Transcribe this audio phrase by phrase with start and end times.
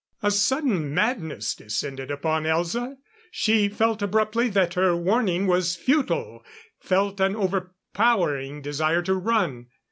[0.27, 2.95] "_A sudden madness descended upon Elza.
[3.29, 6.43] She felt abruptly that her warning was futile,
[6.79, 9.67] felt an overpowering desire to run.